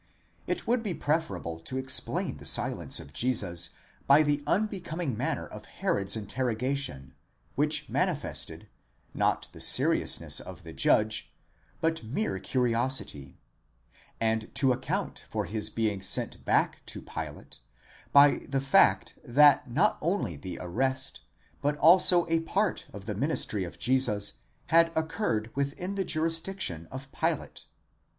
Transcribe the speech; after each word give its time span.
It 0.47 0.65
would 0.65 0.81
be 0.81 0.95
preferable 0.95 1.59
to 1.59 1.77
explain 1.77 2.37
the 2.37 2.45
silence 2.47 2.99
of 2.99 3.13
Jesus 3.13 3.75
by 4.07 4.23
the 4.23 4.43
unbecoming 4.47 5.15
manner 5.15 5.45
of 5.45 5.65
Herod's 5.65 6.15
interrogation, 6.15 7.13
which 7.53 7.87
manifested, 7.87 8.67
not 9.13 9.47
the 9.51 9.59
seriousness 9.59 10.39
of 10.39 10.63
the 10.63 10.73
judge, 10.73 11.31
but 11.81 12.03
mere 12.03 12.39
curiosity; 12.39 13.37
and 14.19 14.49
to 14.55 14.71
account 14.73 15.23
for 15.29 15.45
his 15.45 15.69
being 15.69 16.01
sent 16.01 16.43
back 16.45 16.83
to 16.87 17.03
Pilate 17.03 17.59
by 18.11 18.39
the 18.49 18.59
fact, 18.59 19.13
that 19.23 19.69
not 19.69 19.99
only 20.01 20.35
the 20.35 20.57
arrest, 20.59 21.21
but 21.61 21.77
also 21.77 22.25
a 22.27 22.39
part 22.39 22.87
of 22.91 23.05
the 23.05 23.13
ministry 23.13 23.63
of 23.63 23.77
Jesus 23.77 24.39
had 24.69 24.91
occurred 24.97 25.51
within 25.55 25.93
the 25.93 26.03
jurisdiction 26.05 26.87
of 26.89 27.11
Pilate. 27.11 27.65